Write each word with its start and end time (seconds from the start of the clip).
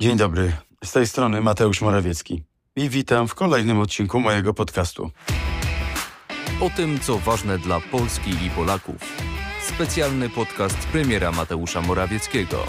Dzień 0.00 0.16
dobry, 0.16 0.52
z 0.84 0.92
tej 0.92 1.06
strony 1.06 1.40
Mateusz 1.40 1.80
Morawiecki 1.80 2.42
i 2.76 2.88
witam 2.88 3.28
w 3.28 3.34
kolejnym 3.34 3.78
odcinku 3.78 4.20
mojego 4.20 4.54
podcastu. 4.54 5.10
O 6.60 6.70
tym, 6.70 7.00
co 7.00 7.18
ważne 7.18 7.58
dla 7.58 7.80
Polski 7.80 8.30
i 8.30 8.50
Polaków. 8.50 8.96
Specjalny 9.62 10.30
podcast 10.30 10.78
premiera 10.78 11.32
Mateusza 11.32 11.80
Morawieckiego. 11.80 12.66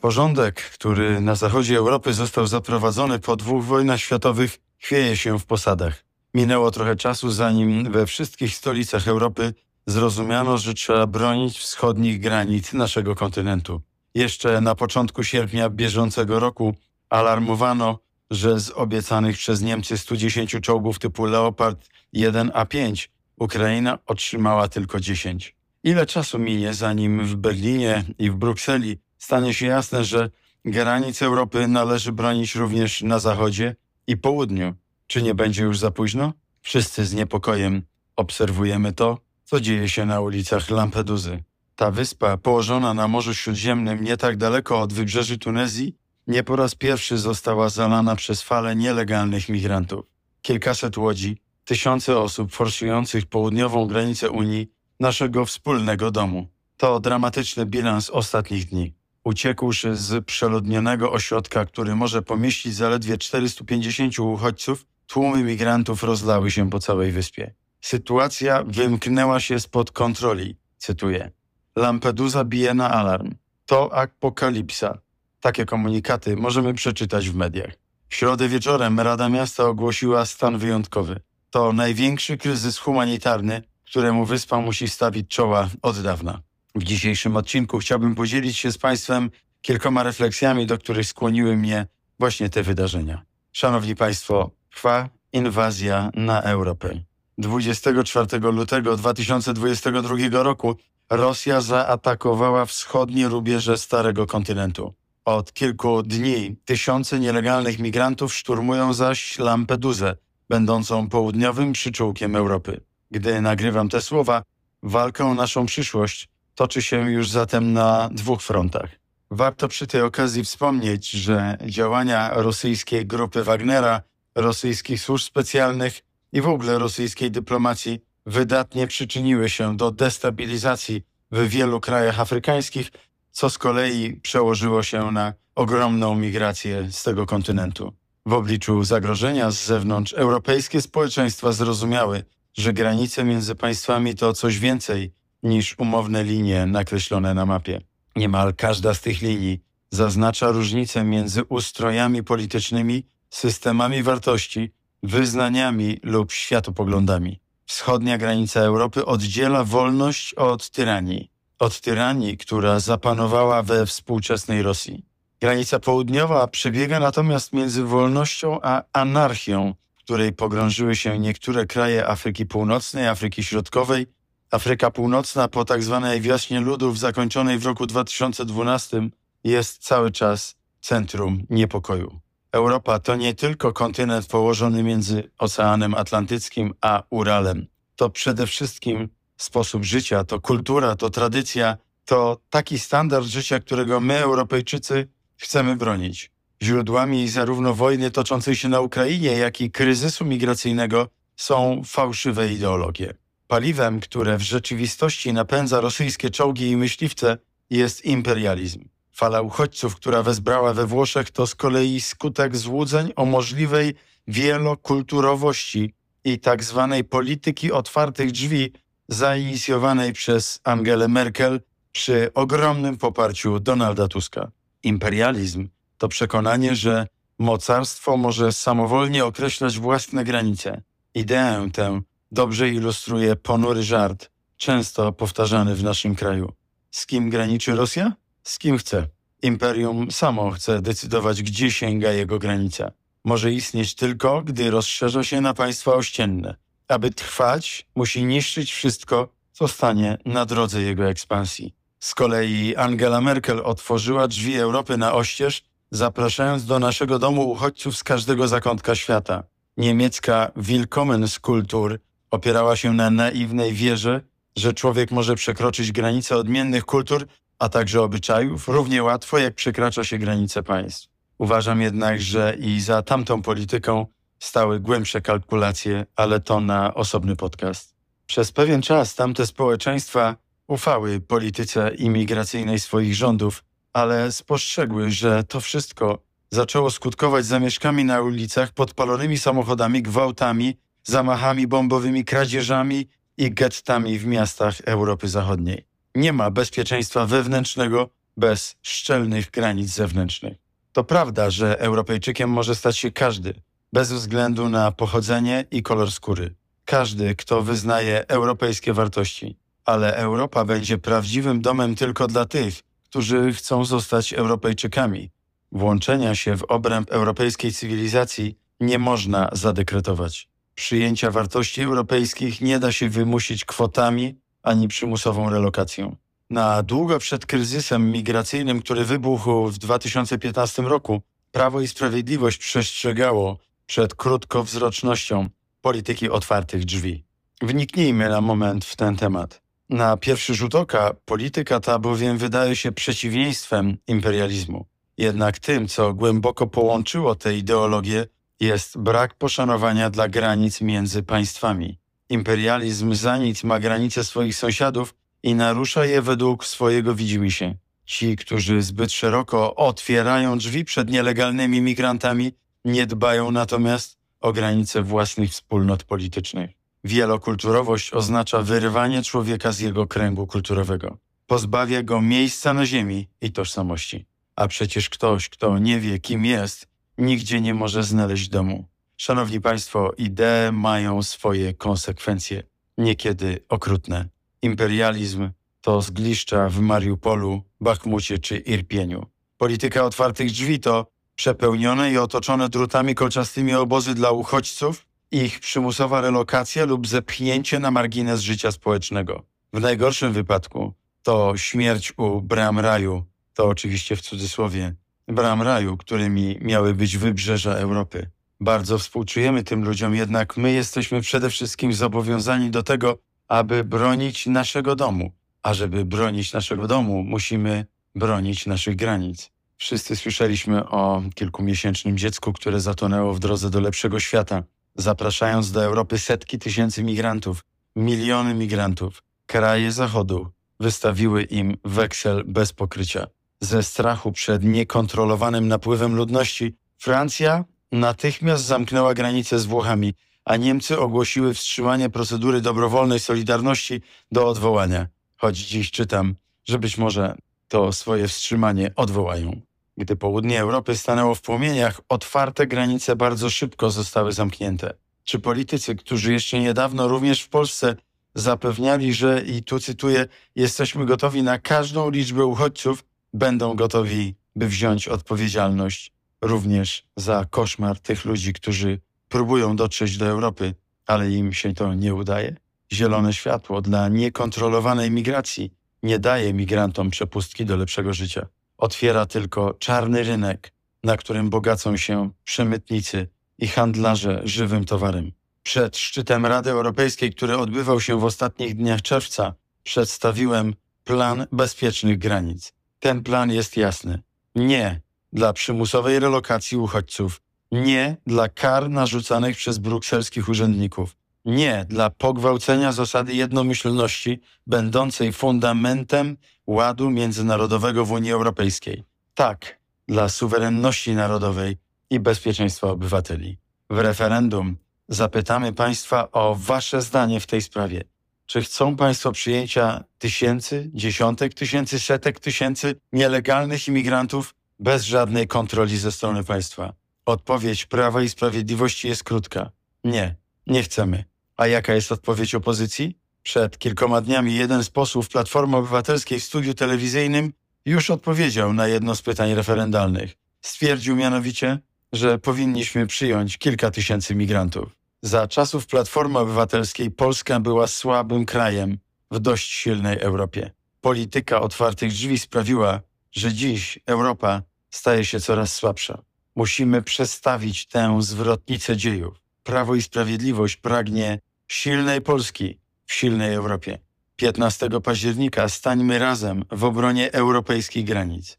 Porządek, 0.00 0.62
który 0.62 1.20
na 1.20 1.34
zachodzie 1.34 1.78
Europy 1.78 2.12
został 2.12 2.46
zaprowadzony 2.46 3.18
po 3.18 3.36
dwóch 3.36 3.64
wojnach 3.64 4.00
światowych, 4.00 4.58
chwieje 4.78 5.16
się 5.16 5.38
w 5.38 5.46
posadach. 5.46 6.04
Minęło 6.34 6.70
trochę 6.70 6.96
czasu, 6.96 7.30
zanim 7.30 7.92
we 7.92 8.06
wszystkich 8.06 8.54
stolicach 8.54 9.08
Europy 9.08 9.54
zrozumiano, 9.86 10.58
że 10.58 10.74
trzeba 10.74 11.06
bronić 11.06 11.58
wschodnich 11.58 12.20
granic 12.20 12.72
naszego 12.72 13.14
kontynentu. 13.14 13.80
Jeszcze 14.14 14.60
na 14.60 14.74
początku 14.74 15.24
sierpnia 15.24 15.70
bieżącego 15.70 16.40
roku 16.40 16.74
alarmowano, 17.10 17.98
że 18.30 18.60
z 18.60 18.70
obiecanych 18.70 19.36
przez 19.36 19.62
Niemcy 19.62 19.98
110 19.98 20.56
czołgów 20.62 20.98
typu 20.98 21.24
Leopard 21.26 21.88
1A5 22.14 23.08
Ukraina 23.36 23.98
otrzymała 24.06 24.68
tylko 24.68 25.00
10. 25.00 25.56
Ile 25.84 26.06
czasu 26.06 26.38
minie, 26.38 26.74
zanim 26.74 27.26
w 27.26 27.36
Berlinie 27.36 28.04
i 28.18 28.30
w 28.30 28.34
Brukseli 28.34 28.98
stanie 29.18 29.54
się 29.54 29.66
jasne, 29.66 30.04
że 30.04 30.30
granic 30.64 31.22
Europy 31.22 31.68
należy 31.68 32.12
bronić 32.12 32.54
również 32.54 33.02
na 33.02 33.18
zachodzie 33.18 33.76
i 34.06 34.16
południu? 34.16 34.74
Czy 35.06 35.22
nie 35.22 35.34
będzie 35.34 35.62
już 35.62 35.78
za 35.78 35.90
późno? 35.90 36.32
Wszyscy 36.60 37.04
z 37.04 37.14
niepokojem 37.14 37.82
obserwujemy 38.16 38.92
to, 38.92 39.18
co 39.52 39.60
dzieje 39.60 39.88
się 39.88 40.06
na 40.06 40.20
ulicach 40.20 40.70
Lampeduzy. 40.70 41.42
Ta 41.76 41.90
wyspa, 41.90 42.36
położona 42.36 42.94
na 42.94 43.08
Morzu 43.08 43.34
Śródziemnym, 43.34 44.04
nie 44.04 44.16
tak 44.16 44.36
daleko 44.36 44.80
od 44.80 44.92
wybrzeży 44.92 45.38
Tunezji, 45.38 45.96
nie 46.26 46.42
po 46.42 46.56
raz 46.56 46.74
pierwszy 46.74 47.18
została 47.18 47.68
zalana 47.68 48.16
przez 48.16 48.42
falę 48.42 48.76
nielegalnych 48.76 49.48
migrantów. 49.48 50.04
Kilkaset 50.42 50.96
łodzi, 50.96 51.36
tysiące 51.64 52.18
osób 52.18 52.52
forsujących 52.52 53.26
południową 53.26 53.86
granicę 53.86 54.30
Unii, 54.30 54.72
naszego 55.00 55.44
wspólnego 55.44 56.10
domu. 56.10 56.48
To 56.76 57.00
dramatyczny 57.00 57.66
bilans 57.66 58.10
ostatnich 58.10 58.68
dni. 58.68 58.94
Uciekłszy 59.24 59.96
z 59.96 60.24
przeludnionego 60.24 61.12
ośrodka, 61.12 61.64
który 61.64 61.94
może 61.94 62.22
pomieścić 62.22 62.74
zaledwie 62.74 63.18
450 63.18 64.18
uchodźców, 64.18 64.86
tłumy 65.06 65.42
migrantów 65.44 66.02
rozlały 66.02 66.50
się 66.50 66.70
po 66.70 66.78
całej 66.78 67.12
wyspie. 67.12 67.54
Sytuacja 67.82 68.62
wymknęła 68.66 69.40
się 69.40 69.60
spod 69.60 69.90
kontroli, 69.90 70.56
cytuję. 70.78 71.30
Lampedusa 71.76 72.44
bije 72.44 72.74
na 72.74 72.90
alarm. 72.90 73.34
To 73.66 73.94
apokalipsa. 73.94 74.98
Takie 75.40 75.66
komunikaty 75.66 76.36
możemy 76.36 76.74
przeczytać 76.74 77.30
w 77.30 77.34
mediach. 77.34 77.72
W 78.08 78.14
środę 78.14 78.48
wieczorem 78.48 79.00
Rada 79.00 79.28
Miasta 79.28 79.64
ogłosiła 79.64 80.26
stan 80.26 80.58
wyjątkowy. 80.58 81.20
To 81.50 81.72
największy 81.72 82.36
kryzys 82.36 82.78
humanitarny, 82.78 83.62
któremu 83.84 84.24
wyspa 84.24 84.60
musi 84.60 84.88
stawić 84.88 85.28
czoła 85.28 85.68
od 85.82 86.02
dawna. 86.02 86.42
W 86.74 86.82
dzisiejszym 86.82 87.36
odcinku 87.36 87.78
chciałbym 87.78 88.14
podzielić 88.14 88.58
się 88.58 88.72
z 88.72 88.78
Państwem 88.78 89.30
kilkoma 89.62 90.02
refleksjami, 90.02 90.66
do 90.66 90.78
których 90.78 91.06
skłoniły 91.06 91.56
mnie 91.56 91.86
właśnie 92.18 92.48
te 92.48 92.62
wydarzenia. 92.62 93.22
Szanowni 93.52 93.96
Państwo, 93.96 94.50
trwa 94.70 95.08
inwazja 95.32 96.10
na 96.14 96.42
Europę. 96.42 97.11
24 97.38 98.38
lutego 98.38 98.96
2022 98.96 100.42
roku 100.42 100.76
Rosja 101.10 101.60
zaatakowała 101.60 102.66
wschodnie 102.66 103.28
rubieże 103.28 103.78
Starego 103.78 104.26
Kontynentu. 104.26 104.94
Od 105.24 105.52
kilku 105.52 106.02
dni 106.02 106.56
tysiące 106.64 107.20
nielegalnych 107.20 107.78
migrantów 107.78 108.34
szturmują 108.34 108.92
zaś 108.92 109.38
Lampedusę, 109.38 110.16
będącą 110.48 111.08
południowym 111.08 111.72
przyczółkiem 111.72 112.36
Europy. 112.36 112.80
Gdy 113.10 113.40
nagrywam 113.40 113.88
te 113.88 114.00
słowa, 114.00 114.42
walka 114.82 115.24
o 115.24 115.34
naszą 115.34 115.66
przyszłość 115.66 116.28
toczy 116.54 116.82
się 116.82 117.10
już 117.10 117.30
zatem 117.30 117.72
na 117.72 118.08
dwóch 118.12 118.42
frontach. 118.42 118.90
Warto 119.30 119.68
przy 119.68 119.86
tej 119.86 120.02
okazji 120.02 120.44
wspomnieć, 120.44 121.10
że 121.10 121.58
działania 121.66 122.30
rosyjskiej 122.34 123.06
grupy 123.06 123.44
Wagnera, 123.44 124.02
rosyjskich 124.34 125.00
służb 125.00 125.24
specjalnych 125.24 126.00
i 126.32 126.40
w 126.40 126.48
ogóle 126.48 126.78
rosyjskiej 126.78 127.30
dyplomacji 127.30 128.00
wydatnie 128.26 128.86
przyczyniły 128.86 129.48
się 129.48 129.76
do 129.76 129.90
destabilizacji 129.90 131.02
w 131.30 131.48
wielu 131.48 131.80
krajach 131.80 132.20
afrykańskich, 132.20 132.90
co 133.30 133.50
z 133.50 133.58
kolei 133.58 134.16
przełożyło 134.16 134.82
się 134.82 135.12
na 135.12 135.34
ogromną 135.54 136.14
migrację 136.14 136.88
z 136.90 137.02
tego 137.02 137.26
kontynentu. 137.26 137.92
W 138.26 138.32
obliczu 138.32 138.84
zagrożenia 138.84 139.50
z 139.50 139.64
zewnątrz 139.64 140.12
europejskie 140.12 140.82
społeczeństwa 140.82 141.52
zrozumiały, 141.52 142.24
że 142.54 142.72
granice 142.72 143.24
między 143.24 143.54
państwami 143.54 144.14
to 144.14 144.32
coś 144.32 144.58
więcej 144.58 145.12
niż 145.42 145.78
umowne 145.78 146.24
linie 146.24 146.66
nakreślone 146.66 147.34
na 147.34 147.46
mapie. 147.46 147.80
Niemal 148.16 148.54
każda 148.54 148.94
z 148.94 149.00
tych 149.00 149.22
linii 149.22 149.60
zaznacza 149.90 150.50
różnicę 150.50 151.04
między 151.04 151.44
ustrojami 151.44 152.22
politycznymi, 152.22 153.06
systemami 153.30 154.02
wartości, 154.02 154.72
wyznaniami 155.02 155.98
lub 156.02 156.32
światopoglądami. 156.32 157.40
Wschodnia 157.66 158.18
granica 158.18 158.60
Europy 158.60 159.06
oddziela 159.06 159.64
wolność 159.64 160.34
od 160.34 160.70
tyranii, 160.70 161.30
od 161.58 161.80
tyranii, 161.80 162.36
która 162.36 162.80
zapanowała 162.80 163.62
we 163.62 163.86
współczesnej 163.86 164.62
Rosji. 164.62 165.04
Granica 165.40 165.80
południowa 165.80 166.46
przebiega 166.46 167.00
natomiast 167.00 167.52
między 167.52 167.84
wolnością 167.84 168.58
a 168.62 168.82
anarchią, 168.92 169.74
w 169.98 170.04
której 170.04 170.32
pogrążyły 170.32 170.96
się 170.96 171.18
niektóre 171.18 171.66
kraje 171.66 172.06
Afryki 172.06 172.46
Północnej, 172.46 173.08
Afryki 173.08 173.44
Środkowej. 173.44 174.06
Afryka 174.50 174.90
Północna 174.90 175.48
po 175.48 175.64
tak 175.64 175.82
zwanej 175.82 176.20
wiośnie 176.20 176.60
ludów 176.60 176.98
zakończonej 176.98 177.58
w 177.58 177.66
roku 177.66 177.86
2012 177.86 179.08
jest 179.44 179.84
cały 179.84 180.10
czas 180.10 180.56
centrum 180.80 181.46
niepokoju. 181.50 182.20
Europa 182.52 182.98
to 182.98 183.16
nie 183.16 183.34
tylko 183.34 183.72
kontynent 183.72 184.26
położony 184.26 184.82
między 184.82 185.30
Oceanem 185.38 185.94
Atlantyckim 185.94 186.74
a 186.80 187.02
Uralem. 187.10 187.66
To 187.96 188.10
przede 188.10 188.46
wszystkim 188.46 189.08
sposób 189.36 189.84
życia, 189.84 190.24
to 190.24 190.40
kultura, 190.40 190.96
to 190.96 191.10
tradycja, 191.10 191.76
to 192.04 192.40
taki 192.50 192.78
standard 192.78 193.26
życia, 193.26 193.60
którego 193.60 194.00
my, 194.00 194.18
Europejczycy, 194.18 195.08
chcemy 195.36 195.76
bronić. 195.76 196.30
Źródłami 196.62 197.28
zarówno 197.28 197.74
wojny 197.74 198.10
toczącej 198.10 198.56
się 198.56 198.68
na 198.68 198.80
Ukrainie, 198.80 199.32
jak 199.32 199.60
i 199.60 199.70
kryzysu 199.70 200.24
migracyjnego 200.24 201.08
są 201.36 201.82
fałszywe 201.86 202.52
ideologie. 202.52 203.14
Paliwem, 203.48 204.00
które 204.00 204.38
w 204.38 204.42
rzeczywistości 204.42 205.32
napędza 205.32 205.80
rosyjskie 205.80 206.30
czołgi 206.30 206.70
i 206.70 206.76
myśliwce, 206.76 207.38
jest 207.70 208.04
imperializm. 208.04 208.91
Fala 209.12 209.42
uchodźców, 209.42 209.96
która 209.96 210.22
wezbrała 210.22 210.74
we 210.74 210.86
Włoszech, 210.86 211.30
to 211.30 211.46
z 211.46 211.54
kolei 211.54 212.00
skutek 212.00 212.56
złudzeń 212.56 213.12
o 213.16 213.24
możliwej 213.24 213.94
wielokulturowości 214.26 215.94
i 216.24 216.38
tak 216.38 216.64
zwanej 216.64 217.04
polityki 217.04 217.72
otwartych 217.72 218.32
drzwi 218.32 218.72
zainicjowanej 219.08 220.12
przez 220.12 220.60
Angelę 220.64 221.08
Merkel 221.08 221.60
przy 221.92 222.30
ogromnym 222.34 222.96
poparciu 222.96 223.60
Donalda 223.60 224.08
Tuska. 224.08 224.50
Imperializm 224.82 225.68
to 225.98 226.08
przekonanie, 226.08 226.76
że 226.76 227.06
mocarstwo 227.38 228.16
może 228.16 228.52
samowolnie 228.52 229.24
określać 229.24 229.78
własne 229.78 230.24
granice. 230.24 230.82
Ideę 231.14 231.70
tę 231.72 232.00
dobrze 232.32 232.68
ilustruje 232.68 233.36
ponury 233.36 233.82
żart, 233.82 234.30
często 234.56 235.12
powtarzany 235.12 235.74
w 235.74 235.84
naszym 235.84 236.14
kraju. 236.14 236.52
Z 236.90 237.06
kim 237.06 237.30
graniczy 237.30 237.74
Rosja? 237.74 238.12
Z 238.42 238.58
kim 238.58 238.78
chce. 238.78 239.06
Imperium 239.42 240.10
samo 240.10 240.50
chce 240.50 240.82
decydować, 240.82 241.42
gdzie 241.42 241.70
sięga 241.70 242.12
jego 242.12 242.38
granica. 242.38 242.90
Może 243.24 243.52
istnieć 243.52 243.94
tylko, 243.94 244.42
gdy 244.42 244.70
rozszerza 244.70 245.24
się 245.24 245.40
na 245.40 245.54
państwa 245.54 245.94
ościenne. 245.94 246.56
Aby 246.88 247.10
trwać, 247.10 247.86
musi 247.94 248.24
niszczyć 248.24 248.72
wszystko, 248.72 249.28
co 249.52 249.68
stanie 249.68 250.18
na 250.24 250.46
drodze 250.46 250.82
jego 250.82 251.08
ekspansji. 251.08 251.74
Z 252.00 252.14
kolei 252.14 252.76
Angela 252.76 253.20
Merkel 253.20 253.60
otworzyła 253.64 254.28
drzwi 254.28 254.56
Europy 254.56 254.96
na 254.96 255.14
oścież, 255.14 255.62
zapraszając 255.90 256.64
do 256.64 256.78
naszego 256.78 257.18
domu 257.18 257.50
uchodźców 257.50 257.96
z 257.96 258.04
każdego 258.04 258.48
zakątka 258.48 258.94
świata. 258.94 259.42
Niemiecka 259.76 260.50
Willkommenskultur 260.56 261.98
opierała 262.30 262.76
się 262.76 262.92
na 262.92 263.10
naiwnej 263.10 263.72
wierze, 263.72 264.20
że 264.56 264.72
człowiek 264.72 265.10
może 265.10 265.34
przekroczyć 265.34 265.92
granice 265.92 266.36
odmiennych 266.36 266.84
kultur 266.84 267.26
a 267.58 267.68
także 267.68 268.02
obyczajów 268.02 268.68
równie 268.68 269.02
łatwo, 269.02 269.38
jak 269.38 269.54
przekracza 269.54 270.04
się 270.04 270.18
granice 270.18 270.62
państw. 270.62 271.08
Uważam 271.38 271.80
jednak, 271.80 272.20
że 272.20 272.56
i 272.58 272.80
za 272.80 273.02
tamtą 273.02 273.42
polityką 273.42 274.06
stały 274.38 274.80
głębsze 274.80 275.20
kalkulacje, 275.20 276.06
ale 276.16 276.40
to 276.40 276.60
na 276.60 276.94
osobny 276.94 277.36
podcast. 277.36 277.94
Przez 278.26 278.52
pewien 278.52 278.82
czas 278.82 279.14
tamte 279.14 279.46
społeczeństwa 279.46 280.36
ufały 280.66 281.20
polityce 281.20 281.94
imigracyjnej 281.94 282.80
swoich 282.80 283.14
rządów, 283.14 283.64
ale 283.92 284.32
spostrzegły, 284.32 285.10
że 285.10 285.44
to 285.44 285.60
wszystko 285.60 286.18
zaczęło 286.50 286.90
skutkować 286.90 287.44
zamieszkami 287.44 288.04
na 288.04 288.20
ulicach, 288.20 288.72
podpalonymi 288.72 289.38
samochodami, 289.38 290.02
gwałtami, 290.02 290.78
zamachami 291.04 291.66
bombowymi, 291.66 292.24
kradzieżami 292.24 293.08
i 293.36 293.50
gettami 293.50 294.18
w 294.18 294.26
miastach 294.26 294.80
Europy 294.80 295.28
Zachodniej. 295.28 295.91
Nie 296.14 296.32
ma 296.32 296.50
bezpieczeństwa 296.50 297.26
wewnętrznego 297.26 298.10
bez 298.36 298.76
szczelnych 298.82 299.50
granic 299.50 299.90
zewnętrznych. 299.90 300.56
To 300.92 301.04
prawda, 301.04 301.50
że 301.50 301.80
Europejczykiem 301.80 302.50
może 302.50 302.74
stać 302.74 302.98
się 302.98 303.10
każdy, 303.10 303.54
bez 303.92 304.12
względu 304.12 304.68
na 304.68 304.92
pochodzenie 304.92 305.64
i 305.70 305.82
kolor 305.82 306.12
skóry. 306.12 306.54
Każdy, 306.84 307.36
kto 307.36 307.62
wyznaje 307.62 308.28
europejskie 308.28 308.92
wartości. 308.92 309.56
Ale 309.84 310.16
Europa 310.16 310.64
będzie 310.64 310.98
prawdziwym 310.98 311.60
domem 311.60 311.94
tylko 311.94 312.26
dla 312.26 312.44
tych, 312.44 312.74
którzy 313.04 313.52
chcą 313.52 313.84
zostać 313.84 314.32
Europejczykami. 314.32 315.30
Włączenia 315.72 316.34
się 316.34 316.56
w 316.56 316.62
obręb 316.62 317.10
europejskiej 317.10 317.72
cywilizacji 317.72 318.58
nie 318.80 318.98
można 318.98 319.48
zadekretować. 319.52 320.48
Przyjęcia 320.74 321.30
wartości 321.30 321.82
europejskich 321.82 322.60
nie 322.60 322.78
da 322.78 322.92
się 322.92 323.08
wymusić 323.08 323.64
kwotami 323.64 324.41
ani 324.62 324.88
przymusową 324.88 325.50
relokacją. 325.50 326.16
Na 326.50 326.82
długo 326.82 327.18
przed 327.18 327.46
kryzysem 327.46 328.10
migracyjnym, 328.10 328.82
który 328.82 329.04
wybuchł 329.04 329.66
w 329.66 329.78
2015 329.78 330.82
roku, 330.82 331.22
Prawo 331.52 331.80
i 331.80 331.88
Sprawiedliwość 331.88 332.58
przestrzegało 332.58 333.58
przed 333.86 334.14
krótkowzrocznością 334.14 335.48
polityki 335.80 336.30
otwartych 336.30 336.84
drzwi. 336.84 337.24
Wniknijmy 337.62 338.28
na 338.28 338.40
moment 338.40 338.84
w 338.84 338.96
ten 338.96 339.16
temat. 339.16 339.62
Na 339.90 340.16
pierwszy 340.16 340.54
rzut 340.54 340.74
oka 340.74 341.14
polityka 341.24 341.80
ta 341.80 341.98
bowiem 341.98 342.38
wydaje 342.38 342.76
się 342.76 342.92
przeciwieństwem 342.92 343.96
imperializmu. 344.06 344.86
Jednak 345.18 345.58
tym, 345.58 345.88
co 345.88 346.14
głęboko 346.14 346.66
połączyło 346.66 347.34
tę 347.34 347.56
ideologię, 347.56 348.26
jest 348.60 348.98
brak 348.98 349.34
poszanowania 349.34 350.10
dla 350.10 350.28
granic 350.28 350.80
między 350.80 351.22
państwami. 351.22 351.98
Imperializm 352.28 353.14
za 353.14 353.36
nic 353.36 353.64
ma 353.64 353.80
granice 353.80 354.24
swoich 354.24 354.56
sąsiadów 354.56 355.14
i 355.42 355.54
narusza 355.54 356.04
je 356.04 356.22
według 356.22 356.64
swojego 356.64 357.14
widzimisię. 357.14 357.74
Ci, 358.04 358.36
którzy 358.36 358.82
zbyt 358.82 359.12
szeroko 359.12 359.74
otwierają 359.74 360.58
drzwi 360.58 360.84
przed 360.84 361.10
nielegalnymi 361.10 361.80
migrantami, 361.80 362.52
nie 362.84 363.06
dbają 363.06 363.50
natomiast 363.50 364.18
o 364.40 364.52
granice 364.52 365.02
własnych 365.02 365.50
wspólnot 365.50 366.04
politycznych. 366.04 366.70
Wielokulturowość 367.04 368.12
oznacza 368.14 368.62
wyrywanie 368.62 369.22
człowieka 369.22 369.72
z 369.72 369.80
jego 369.80 370.06
kręgu 370.06 370.46
kulturowego. 370.46 371.18
Pozbawia 371.46 372.02
go 372.02 372.20
miejsca 372.20 372.74
na 372.74 372.86
ziemi 372.86 373.28
i 373.40 373.52
tożsamości. 373.52 374.26
A 374.56 374.68
przecież 374.68 375.10
ktoś, 375.10 375.48
kto 375.48 375.78
nie 375.78 376.00
wie, 376.00 376.18
kim 376.18 376.44
jest, 376.44 376.88
nigdzie 377.18 377.60
nie 377.60 377.74
może 377.74 378.02
znaleźć 378.02 378.48
domu. 378.48 378.84
Szanowni 379.22 379.60
Państwo, 379.60 380.12
idee 380.18 380.72
mają 380.72 381.22
swoje 381.22 381.74
konsekwencje, 381.74 382.62
niekiedy 382.98 383.64
okrutne. 383.68 384.28
Imperializm 384.62 385.50
to 385.80 386.02
zgliszcza 386.02 386.68
w 386.68 386.80
Mariupolu, 386.80 387.62
Bachmucie 387.80 388.38
czy 388.38 388.56
Irpieniu. 388.56 389.26
Polityka 389.56 390.04
otwartych 390.04 390.50
drzwi 390.50 390.80
to 390.80 391.06
przepełnione 391.34 392.12
i 392.12 392.18
otoczone 392.18 392.68
drutami 392.68 393.14
kolczastymi 393.14 393.74
obozy 393.74 394.14
dla 394.14 394.30
uchodźców, 394.30 395.06
ich 395.30 395.60
przymusowa 395.60 396.20
relokacja 396.20 396.84
lub 396.84 397.06
zepchnięcie 397.06 397.78
na 397.78 397.90
margines 397.90 398.40
życia 398.40 398.72
społecznego. 398.72 399.42
W 399.72 399.80
najgorszym 399.80 400.32
wypadku 400.32 400.92
to 401.22 401.56
śmierć 401.56 402.12
u 402.16 402.40
bram 402.40 402.78
raju, 402.78 403.24
to 403.54 403.68
oczywiście 403.68 404.16
w 404.16 404.20
cudzysłowie, 404.20 404.94
bram 405.28 405.62
raju, 405.62 405.96
którymi 405.96 406.58
miały 406.60 406.94
być 406.94 407.16
wybrzeża 407.16 407.74
Europy. 407.74 408.30
Bardzo 408.62 408.98
współczujemy 408.98 409.64
tym 409.64 409.84
ludziom, 409.84 410.14
jednak 410.14 410.56
my 410.56 410.72
jesteśmy 410.72 411.20
przede 411.20 411.50
wszystkim 411.50 411.92
zobowiązani 411.92 412.70
do 412.70 412.82
tego, 412.82 413.18
aby 413.48 413.84
bronić 413.84 414.46
naszego 414.46 414.96
domu. 414.96 415.32
A 415.62 415.74
żeby 415.74 416.04
bronić 416.04 416.52
naszego 416.52 416.86
domu, 416.86 417.22
musimy 417.22 417.86
bronić 418.14 418.66
naszych 418.66 418.96
granic. 418.96 419.50
Wszyscy 419.76 420.16
słyszeliśmy 420.16 420.88
o 420.88 421.22
kilkumiesięcznym 421.34 422.18
dziecku, 422.18 422.52
które 422.52 422.80
zatonęło 422.80 423.34
w 423.34 423.38
drodze 423.38 423.70
do 423.70 423.80
lepszego 423.80 424.20
świata, 424.20 424.62
zapraszając 424.94 425.72
do 425.72 425.84
Europy 425.84 426.18
setki 426.18 426.58
tysięcy 426.58 427.04
migrantów, 427.04 427.64
miliony 427.96 428.54
migrantów. 428.54 429.22
Kraje 429.46 429.92
Zachodu 429.92 430.46
wystawiły 430.80 431.42
im 431.42 431.76
weksel 431.84 432.44
bez 432.46 432.72
pokrycia. 432.72 433.26
Ze 433.60 433.82
strachu 433.82 434.32
przed 434.32 434.64
niekontrolowanym 434.64 435.68
napływem 435.68 436.14
ludności, 436.16 436.74
Francja 436.98 437.64
natychmiast 437.92 438.64
zamknęła 438.64 439.14
granice 439.14 439.58
z 439.58 439.66
Włochami, 439.66 440.14
a 440.44 440.56
Niemcy 440.56 440.98
ogłosiły 440.98 441.54
wstrzymanie 441.54 442.10
procedury 442.10 442.60
dobrowolnej 442.60 443.20
solidarności 443.20 444.00
do 444.32 444.48
odwołania. 444.48 445.06
Choć 445.36 445.58
dziś 445.58 445.90
czytam, 445.90 446.34
że 446.64 446.78
być 446.78 446.98
może 446.98 447.36
to 447.68 447.92
swoje 447.92 448.28
wstrzymanie 448.28 448.92
odwołają. 448.96 449.60
Gdy 449.96 450.16
południe 450.16 450.60
Europy 450.60 450.96
stanęło 450.96 451.34
w 451.34 451.42
płomieniach, 451.42 452.00
otwarte 452.08 452.66
granice 452.66 453.16
bardzo 453.16 453.50
szybko 453.50 453.90
zostały 453.90 454.32
zamknięte. 454.32 454.94
Czy 455.24 455.38
politycy, 455.38 455.96
którzy 455.96 456.32
jeszcze 456.32 456.60
niedawno 456.60 457.08
również 457.08 457.42
w 457.42 457.48
Polsce 457.48 457.96
zapewniali, 458.34 459.14
że, 459.14 459.42
i 459.42 459.62
tu 459.62 459.80
cytuję, 459.80 460.26
jesteśmy 460.56 461.06
gotowi 461.06 461.42
na 461.42 461.58
każdą 461.58 462.10
liczbę 462.10 462.46
uchodźców, 462.46 463.04
będą 463.34 463.74
gotowi, 463.74 464.34
by 464.56 464.66
wziąć 464.66 465.08
odpowiedzialność 465.08 466.12
również 466.42 467.06
za 467.16 467.46
koszmar 467.50 468.00
tych 468.00 468.24
ludzi, 468.24 468.52
którzy 468.52 469.00
próbują 469.28 469.76
dotrzeć 469.76 470.16
do 470.18 470.26
Europy, 470.26 470.74
ale 471.06 471.30
im 471.30 471.52
się 471.52 471.74
to 471.74 471.94
nie 471.94 472.14
udaje? 472.14 472.56
Zielone 472.92 473.32
światło 473.32 473.82
dla 473.82 474.08
niekontrolowanej 474.08 475.10
migracji 475.10 475.72
nie 476.02 476.18
daje 476.18 476.54
migrantom 476.54 477.10
przepustki 477.10 477.64
do 477.64 477.76
lepszego 477.76 478.12
życia. 478.12 478.46
Otwiera 478.78 479.26
tylko 479.26 479.74
czarny 479.74 480.22
rynek, 480.22 480.72
na 481.04 481.16
którym 481.16 481.50
bogacą 481.50 481.96
się 481.96 482.30
przemytnicy 482.44 483.28
i 483.58 483.68
handlarze 483.68 484.42
żywym 484.44 484.84
towarem. 484.84 485.32
Przed 485.62 485.96
szczytem 485.96 486.46
Rady 486.46 486.70
Europejskiej, 486.70 487.32
który 487.32 487.56
odbywał 487.56 488.00
się 488.00 488.20
w 488.20 488.24
ostatnich 488.24 488.76
dniach 488.76 489.02
czerwca, 489.02 489.54
przedstawiłem 489.82 490.74
plan 491.04 491.46
bezpiecznych 491.52 492.18
granic. 492.18 492.72
Ten 493.00 493.22
plan 493.22 493.50
jest 493.50 493.76
jasny. 493.76 494.22
Nie 494.54 495.00
dla 495.32 495.52
przymusowej 495.52 496.18
relokacji 496.18 496.76
uchodźców, 496.76 497.40
nie 497.72 498.16
dla 498.26 498.48
kar 498.48 498.90
narzucanych 498.90 499.56
przez 499.56 499.78
brukselskich 499.78 500.48
urzędników, 500.48 501.16
nie 501.44 501.86
dla 501.88 502.10
pogwałcenia 502.10 502.92
zasady 502.92 503.34
jednomyślności, 503.34 504.40
będącej 504.66 505.32
fundamentem 505.32 506.36
ładu 506.66 507.10
międzynarodowego 507.10 508.04
w 508.04 508.12
Unii 508.12 508.32
Europejskiej. 508.32 509.04
Tak, 509.34 509.78
dla 510.08 510.28
suwerenności 510.28 511.14
narodowej 511.14 511.76
i 512.10 512.20
bezpieczeństwa 512.20 512.86
obywateli. 512.90 513.58
W 513.90 513.98
referendum 513.98 514.76
zapytamy 515.08 515.72
Państwa 515.72 516.30
o 516.32 516.54
Wasze 516.54 517.02
zdanie 517.02 517.40
w 517.40 517.46
tej 517.46 517.62
sprawie. 517.62 518.04
Czy 518.46 518.62
chcą 518.62 518.96
Państwo 518.96 519.32
przyjęcia 519.32 520.04
tysięcy, 520.18 520.90
dziesiątek 520.94 521.54
tysięcy, 521.54 522.00
setek 522.00 522.40
tysięcy 522.40 522.94
nielegalnych 523.12 523.88
imigrantów 523.88 524.54
bez 524.82 525.04
żadnej 525.04 525.46
kontroli 525.48 525.98
ze 525.98 526.12
strony 526.12 526.44
państwa? 526.44 526.92
Odpowiedź 527.26 527.86
Prawa 527.86 528.22
i 528.22 528.28
Sprawiedliwości 528.28 529.08
jest 529.08 529.24
krótka. 529.24 529.70
Nie, 530.04 530.36
nie 530.66 530.82
chcemy. 530.82 531.24
A 531.56 531.66
jaka 531.66 531.94
jest 531.94 532.12
odpowiedź 532.12 532.54
opozycji? 532.54 533.18
Przed 533.42 533.78
kilkoma 533.78 534.20
dniami 534.20 534.54
jeden 534.54 534.84
z 534.84 534.90
posłów 534.90 535.28
Platformy 535.28 535.76
Obywatelskiej 535.76 536.40
w 536.40 536.44
studiu 536.44 536.74
telewizyjnym 536.74 537.52
już 537.86 538.10
odpowiedział 538.10 538.72
na 538.72 538.88
jedno 538.88 539.14
z 539.14 539.22
pytań 539.22 539.54
referendalnych. 539.54 540.34
Stwierdził 540.60 541.16
mianowicie, 541.16 541.78
że 542.12 542.38
powinniśmy 542.38 543.06
przyjąć 543.06 543.58
kilka 543.58 543.90
tysięcy 543.90 544.34
migrantów. 544.34 544.96
Za 545.22 545.48
czasów 545.48 545.86
Platformy 545.86 546.38
Obywatelskiej 546.38 547.10
Polska 547.10 547.60
była 547.60 547.86
słabym 547.86 548.44
krajem 548.46 548.98
w 549.30 549.38
dość 549.38 549.70
silnej 549.72 550.18
Europie. 550.20 550.70
Polityka 551.00 551.60
otwartych 551.60 552.12
drzwi 552.12 552.38
sprawiła, 552.38 553.00
że 553.32 553.52
dziś 553.52 553.98
Europa 554.06 554.62
staje 554.92 555.24
się 555.24 555.40
coraz 555.40 555.74
słabsza. 555.74 556.22
Musimy 556.56 557.02
przestawić 557.02 557.86
tę 557.86 558.16
zwrotnicę 558.22 558.96
dziejów. 558.96 559.40
Prawo 559.62 559.94
i 559.94 560.02
Sprawiedliwość 560.02 560.76
pragnie 560.76 561.38
silnej 561.68 562.20
Polski 562.20 562.78
w 563.06 563.12
silnej 563.12 563.54
Europie. 563.54 563.98
15 564.36 564.88
października 565.04 565.68
stańmy 565.68 566.18
razem 566.18 566.64
w 566.70 566.84
obronie 566.84 567.32
europejskich 567.32 568.04
granic. 568.04 568.58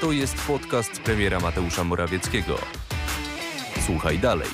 To 0.00 0.12
jest 0.12 0.34
podcast 0.46 1.00
premiera 1.00 1.40
Mateusza 1.40 1.84
Morawieckiego. 1.84 2.58
Słuchaj 3.86 4.18
dalej. 4.18 4.48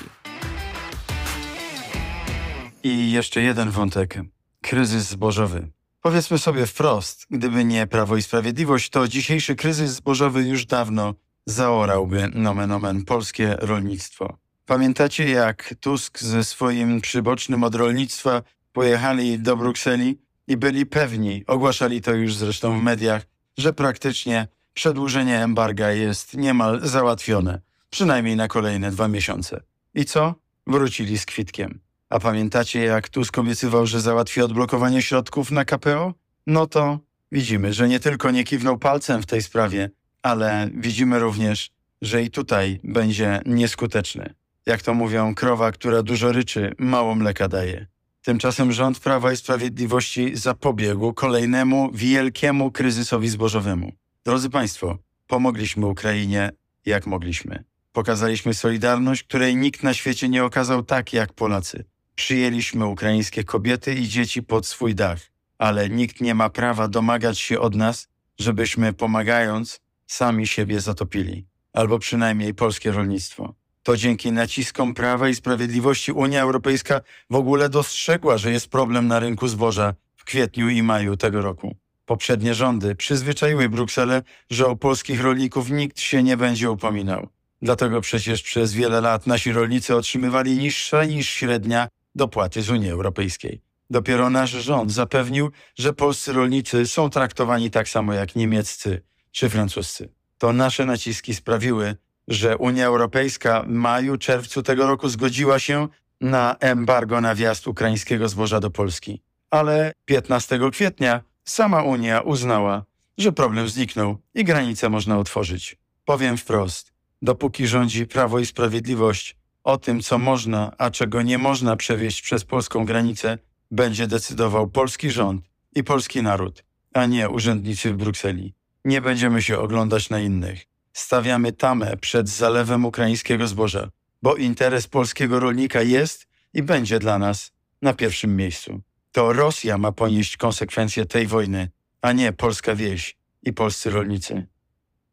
I 2.83 3.11
jeszcze 3.11 3.41
jeden 3.41 3.69
wątek. 3.69 4.19
Kryzys 4.61 5.09
zbożowy. 5.09 5.71
Powiedzmy 6.01 6.37
sobie 6.37 6.65
wprost, 6.65 7.25
gdyby 7.29 7.65
nie 7.65 7.87
Prawo 7.87 8.17
i 8.17 8.21
Sprawiedliwość, 8.21 8.89
to 8.89 9.07
dzisiejszy 9.07 9.55
kryzys 9.55 9.91
zbożowy 9.91 10.43
już 10.43 10.65
dawno 10.65 11.15
zaorałby 11.45 12.27
nomen 12.33 12.71
omen 12.71 13.05
polskie 13.05 13.55
rolnictwo. 13.59 14.37
Pamiętacie, 14.65 15.29
jak 15.29 15.73
Tusk 15.79 16.19
ze 16.19 16.43
swoim 16.43 17.01
przybocznym 17.01 17.63
od 17.63 17.75
rolnictwa 17.75 18.41
pojechali 18.73 19.39
do 19.39 19.57
Brukseli 19.57 20.17
i 20.47 20.57
byli 20.57 20.85
pewni, 20.85 21.43
ogłaszali 21.47 22.01
to 22.01 22.13
już 22.13 22.35
zresztą 22.35 22.79
w 22.79 22.83
mediach, 22.83 23.25
że 23.57 23.73
praktycznie 23.73 24.47
przedłużenie 24.73 25.43
embarga 25.43 25.91
jest 25.91 26.33
niemal 26.33 26.79
załatwione, 26.83 27.61
przynajmniej 27.89 28.35
na 28.35 28.47
kolejne 28.47 28.91
dwa 28.91 29.07
miesiące. 29.07 29.61
I 29.93 30.05
co? 30.05 30.35
Wrócili 30.67 31.17
z 31.17 31.25
kwitkiem. 31.25 31.79
A 32.09 32.19
pamiętacie, 32.19 32.83
jak 32.83 33.09
Tusk 33.09 33.37
obiecywał, 33.37 33.85
że 33.85 34.01
załatwi 34.01 34.41
odblokowanie 34.41 35.01
środków 35.01 35.51
na 35.51 35.65
KPO? 35.65 36.13
No 36.47 36.67
to 36.67 36.99
widzimy, 37.31 37.73
że 37.73 37.87
nie 37.87 37.99
tylko 37.99 38.31
nie 38.31 38.43
kiwnął 38.43 38.77
palcem 38.77 39.21
w 39.21 39.25
tej 39.25 39.41
sprawie, 39.41 39.89
ale 40.21 40.69
widzimy 40.73 41.19
również, 41.19 41.71
że 42.01 42.23
i 42.23 42.31
tutaj 42.31 42.79
będzie 42.83 43.41
nieskuteczny. 43.45 44.33
Jak 44.65 44.81
to 44.81 44.93
mówią, 44.93 45.35
krowa, 45.35 45.71
która 45.71 46.03
dużo 46.03 46.31
ryczy, 46.31 46.73
mało 46.77 47.15
mleka 47.15 47.47
daje. 47.47 47.87
Tymczasem 48.21 48.71
rząd 48.71 48.99
Prawa 48.99 49.31
i 49.31 49.37
Sprawiedliwości 49.37 50.35
zapobiegł 50.35 51.13
kolejnemu 51.13 51.89
wielkiemu 51.93 52.71
kryzysowi 52.71 53.29
zbożowemu. 53.29 53.91
Drodzy 54.25 54.49
Państwo, 54.49 54.97
pomogliśmy 55.27 55.87
Ukrainie 55.87 56.51
jak 56.85 57.07
mogliśmy. 57.07 57.63
Pokazaliśmy 57.91 58.53
solidarność, 58.53 59.23
której 59.23 59.55
nikt 59.55 59.83
na 59.83 59.93
świecie 59.93 60.29
nie 60.29 60.43
okazał 60.43 60.83
tak 60.83 61.13
jak 61.13 61.33
Polacy. 61.33 61.83
Przyjęliśmy 62.19 62.85
ukraińskie 62.85 63.43
kobiety 63.43 63.93
i 63.93 64.07
dzieci 64.07 64.43
pod 64.43 64.67
swój 64.67 64.95
dach, 64.95 65.19
ale 65.57 65.89
nikt 65.89 66.21
nie 66.21 66.35
ma 66.35 66.49
prawa 66.49 66.87
domagać 66.87 67.39
się 67.39 67.59
od 67.59 67.75
nas, 67.75 68.07
żebyśmy 68.39 68.93
pomagając 68.93 69.79
sami 70.07 70.47
siebie 70.47 70.81
zatopili, 70.81 71.45
albo 71.73 71.99
przynajmniej 71.99 72.53
polskie 72.53 72.91
rolnictwo. 72.91 73.53
To 73.83 73.97
dzięki 73.97 74.31
naciskom 74.31 74.93
Prawa 74.93 75.29
i 75.29 75.35
Sprawiedliwości 75.35 76.11
Unia 76.11 76.41
Europejska 76.41 77.01
w 77.29 77.35
ogóle 77.35 77.69
dostrzegła, 77.69 78.37
że 78.37 78.51
jest 78.51 78.67
problem 78.67 79.07
na 79.07 79.19
rynku 79.19 79.47
zboża 79.47 79.93
w 80.15 80.23
kwietniu 80.23 80.69
i 80.69 80.83
maju 80.83 81.17
tego 81.17 81.41
roku. 81.41 81.75
Poprzednie 82.05 82.53
rządy 82.53 82.95
przyzwyczaiły 82.95 83.69
Brukselę, 83.69 84.23
że 84.49 84.67
o 84.67 84.75
polskich 84.75 85.21
rolników 85.21 85.69
nikt 85.69 85.99
się 85.99 86.23
nie 86.23 86.37
będzie 86.37 86.71
upominał. 86.71 87.29
Dlatego 87.61 88.01
przecież 88.01 88.43
przez 88.43 88.73
wiele 88.73 89.01
lat 89.01 89.27
nasi 89.27 89.51
rolnicy 89.51 89.95
otrzymywali 89.95 90.57
niższe 90.57 91.07
niż 91.07 91.29
średnia 91.29 91.87
dopłaty 92.19 92.61
z 92.61 92.69
Unii 92.69 92.89
Europejskiej. 92.89 93.61
Dopiero 93.89 94.29
nasz 94.29 94.49
rząd 94.51 94.91
zapewnił, 94.91 95.51
że 95.77 95.93
polscy 95.93 96.33
rolnicy 96.33 96.87
są 96.87 97.09
traktowani 97.09 97.71
tak 97.71 97.89
samo 97.89 98.13
jak 98.13 98.35
niemieccy 98.35 99.01
czy 99.31 99.49
francuscy. 99.49 100.09
To 100.37 100.53
nasze 100.53 100.85
naciski 100.85 101.35
sprawiły, 101.35 101.95
że 102.27 102.57
Unia 102.57 102.85
Europejska 102.85 103.63
w 103.63 103.67
maju, 103.67 104.17
czerwcu 104.17 104.63
tego 104.63 104.87
roku 104.87 105.09
zgodziła 105.09 105.59
się 105.59 105.87
na 106.21 106.55
embargo 106.59 107.21
na 107.21 107.35
wjazd 107.35 107.67
ukraińskiego 107.67 108.29
zboża 108.29 108.59
do 108.59 108.69
Polski. 108.69 109.21
Ale 109.49 109.93
15 110.05 110.59
kwietnia 110.71 111.21
sama 111.45 111.83
Unia 111.83 112.21
uznała, 112.21 112.85
że 113.17 113.31
problem 113.31 113.69
zniknął 113.69 114.17
i 114.33 114.43
granice 114.43 114.89
można 114.89 115.17
otworzyć. 115.17 115.77
Powiem 116.05 116.37
wprost, 116.37 116.93
dopóki 117.21 117.67
rządzi 117.67 118.07
Prawo 118.07 118.39
i 118.39 118.45
Sprawiedliwość, 118.45 119.38
o 119.63 119.77
tym, 119.77 120.01
co 120.01 120.17
można, 120.17 120.71
a 120.77 120.91
czego 120.91 121.21
nie 121.21 121.37
można 121.37 121.75
przewieźć 121.75 122.21
przez 122.21 122.43
polską 122.43 122.85
granicę, 122.85 123.37
będzie 123.71 124.07
decydował 124.07 124.67
polski 124.67 125.11
rząd 125.11 125.45
i 125.75 125.83
polski 125.83 126.23
naród, 126.23 126.63
a 126.93 127.05
nie 127.05 127.29
urzędnicy 127.29 127.93
w 127.93 127.97
Brukseli. 127.97 128.53
Nie 128.85 129.01
będziemy 129.01 129.41
się 129.41 129.59
oglądać 129.59 130.09
na 130.09 130.19
innych. 130.19 130.65
Stawiamy 130.93 131.51
tamę 131.51 131.97
przed 131.97 132.29
zalewem 132.29 132.85
ukraińskiego 132.85 133.47
zboża, 133.47 133.89
bo 134.21 134.35
interes 134.35 134.87
polskiego 134.87 135.39
rolnika 135.39 135.81
jest 135.81 136.27
i 136.53 136.63
będzie 136.63 136.99
dla 136.99 137.19
nas 137.19 137.51
na 137.81 137.93
pierwszym 137.93 138.35
miejscu. 138.35 138.81
To 139.11 139.33
Rosja 139.33 139.77
ma 139.77 139.91
ponieść 139.91 140.37
konsekwencje 140.37 141.05
tej 141.05 141.27
wojny, 141.27 141.69
a 142.01 142.11
nie 142.11 142.33
polska 142.33 142.75
wieś 142.75 143.17
i 143.43 143.53
polscy 143.53 143.89
rolnicy. 143.89 144.47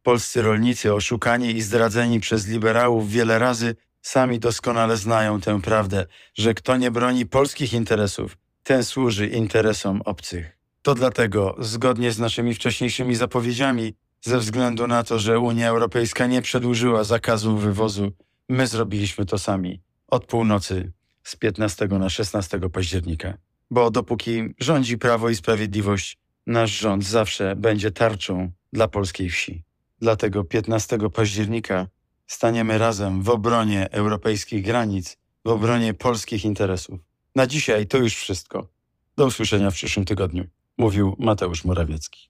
Polscy 0.02 0.42
rolnicy, 0.42 0.94
oszukani 0.94 1.50
i 1.50 1.62
zdradzeni 1.62 2.20
przez 2.20 2.46
liberałów 2.46 3.10
wiele 3.10 3.38
razy, 3.38 3.76
sami 4.06 4.38
doskonale 4.38 4.96
znają 4.96 5.40
tę 5.40 5.60
prawdę, 5.62 6.06
że 6.34 6.54
kto 6.54 6.76
nie 6.76 6.90
broni 6.90 7.26
polskich 7.26 7.72
interesów, 7.72 8.36
ten 8.62 8.84
służy 8.84 9.26
interesom 9.26 10.02
obcych. 10.04 10.58
To 10.82 10.94
dlatego, 10.94 11.56
zgodnie 11.58 12.12
z 12.12 12.18
naszymi 12.18 12.54
wcześniejszymi 12.54 13.14
zapowiedziami, 13.14 13.94
ze 14.20 14.38
względu 14.38 14.86
na 14.86 15.02
to, 15.02 15.18
że 15.18 15.38
Unia 15.38 15.68
Europejska 15.68 16.26
nie 16.26 16.42
przedłużyła 16.42 17.04
zakazu 17.04 17.56
wywozu, 17.56 18.12
my 18.48 18.66
zrobiliśmy 18.66 19.26
to 19.26 19.38
sami 19.38 19.80
od 20.08 20.24
północy 20.26 20.92
z 21.22 21.36
15 21.36 21.86
na 21.86 22.08
16 22.08 22.60
października. 22.60 23.38
Bo 23.70 23.90
dopóki 23.90 24.54
rządzi 24.60 24.98
Prawo 24.98 25.30
i 25.30 25.34
Sprawiedliwość, 25.34 26.18
nasz 26.46 26.70
rząd 26.70 27.04
zawsze 27.04 27.56
będzie 27.56 27.90
tarczą 27.90 28.52
dla 28.72 28.88
polskiej 28.88 29.30
wsi. 29.30 29.62
Dlatego 30.00 30.44
15 30.44 30.98
października 31.14 31.86
staniemy 32.26 32.78
razem 32.78 33.22
w 33.22 33.30
obronie 33.30 33.90
europejskich 33.90 34.64
granic, 34.64 35.16
w 35.44 35.48
obronie 35.48 35.94
polskich 35.94 36.44
interesów. 36.44 37.00
Na 37.34 37.46
dzisiaj 37.46 37.86
to 37.86 37.98
już 37.98 38.14
wszystko. 38.14 38.68
Do 39.16 39.26
usłyszenia 39.26 39.70
w 39.70 39.74
przyszłym 39.74 40.06
tygodniu, 40.06 40.44
mówił 40.78 41.16
Mateusz 41.18 41.64
Morawiecki. 41.64 42.28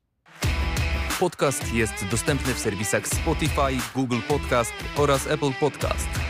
Podcast 1.21 1.75
jest 1.75 2.07
dostępny 2.11 2.55
w 2.55 2.59
serwisach 2.59 3.09
Spotify, 3.09 3.79
Google 3.95 4.21
Podcast 4.29 4.73
oraz 4.97 5.27
Apple 5.27 5.53
Podcast. 5.61 6.26